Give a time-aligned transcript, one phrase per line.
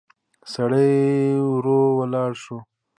[0.53, 0.93] سړی
[1.49, 2.57] ورو ولاړ شو.